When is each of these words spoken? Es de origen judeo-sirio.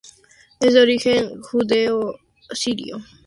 Es 0.59 0.73
de 0.73 0.81
origen 0.81 1.43
judeo-sirio. 1.43 2.97